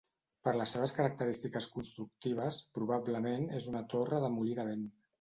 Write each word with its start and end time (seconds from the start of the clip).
Per 0.47 0.53
les 0.59 0.71
seves 0.75 0.93
característiques 0.99 1.69
constructives 1.77 2.59
probablement 2.81 3.49
és 3.63 3.71
una 3.77 3.87
torre 3.97 4.27
de 4.29 4.37
molí 4.41 4.61
de 4.63 4.71
vent. 4.73 4.87